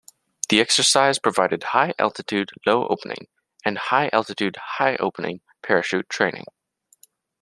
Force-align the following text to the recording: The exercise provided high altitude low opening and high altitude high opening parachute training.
The 0.49 0.59
exercise 0.59 1.19
provided 1.19 1.61
high 1.61 1.93
altitude 1.99 2.49
low 2.65 2.87
opening 2.87 3.27
and 3.63 3.77
high 3.77 4.09
altitude 4.11 4.55
high 4.59 4.95
opening 4.95 5.41
parachute 5.61 6.09
training. 6.09 6.45